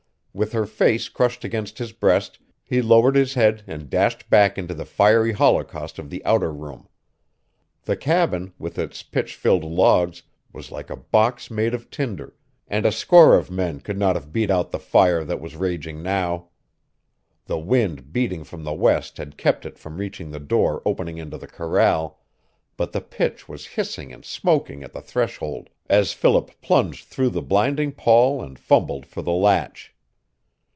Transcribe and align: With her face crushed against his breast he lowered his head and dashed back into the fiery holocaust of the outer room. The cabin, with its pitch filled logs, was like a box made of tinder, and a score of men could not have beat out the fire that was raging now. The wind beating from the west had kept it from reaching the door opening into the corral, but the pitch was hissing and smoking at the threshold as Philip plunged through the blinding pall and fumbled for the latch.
With 0.33 0.53
her 0.53 0.65
face 0.65 1.09
crushed 1.09 1.43
against 1.43 1.77
his 1.77 1.91
breast 1.91 2.39
he 2.63 2.81
lowered 2.81 3.15
his 3.17 3.33
head 3.33 3.63
and 3.67 3.89
dashed 3.89 4.29
back 4.29 4.57
into 4.57 4.73
the 4.73 4.85
fiery 4.85 5.33
holocaust 5.33 5.99
of 5.99 6.09
the 6.09 6.23
outer 6.23 6.53
room. 6.53 6.87
The 7.83 7.97
cabin, 7.97 8.53
with 8.57 8.79
its 8.79 9.03
pitch 9.03 9.35
filled 9.35 9.65
logs, 9.65 10.23
was 10.53 10.71
like 10.71 10.89
a 10.89 10.95
box 10.95 11.51
made 11.51 11.73
of 11.73 11.89
tinder, 11.91 12.33
and 12.69 12.85
a 12.85 12.93
score 12.93 13.35
of 13.35 13.51
men 13.51 13.81
could 13.81 13.97
not 13.97 14.15
have 14.15 14.31
beat 14.31 14.49
out 14.49 14.71
the 14.71 14.79
fire 14.79 15.25
that 15.25 15.41
was 15.41 15.57
raging 15.57 16.01
now. 16.01 16.47
The 17.47 17.59
wind 17.59 18.13
beating 18.13 18.45
from 18.45 18.63
the 18.63 18.73
west 18.73 19.17
had 19.17 19.35
kept 19.37 19.65
it 19.65 19.77
from 19.77 19.97
reaching 19.97 20.31
the 20.31 20.39
door 20.39 20.81
opening 20.85 21.17
into 21.17 21.37
the 21.37 21.45
corral, 21.45 22.21
but 22.77 22.93
the 22.93 23.01
pitch 23.01 23.49
was 23.49 23.67
hissing 23.75 24.13
and 24.13 24.23
smoking 24.23 24.81
at 24.81 24.93
the 24.93 25.01
threshold 25.01 25.69
as 25.89 26.13
Philip 26.13 26.51
plunged 26.61 27.03
through 27.05 27.31
the 27.31 27.41
blinding 27.41 27.91
pall 27.91 28.41
and 28.41 28.57
fumbled 28.57 29.05
for 29.05 29.21
the 29.21 29.33
latch. 29.33 29.93